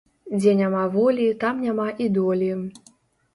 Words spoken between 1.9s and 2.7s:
і долі